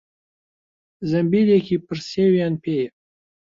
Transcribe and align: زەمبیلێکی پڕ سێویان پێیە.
زەمبیلێکی 1.09 1.77
پڕ 1.85 1.97
سێویان 2.11 2.53
پێیە. 2.63 2.89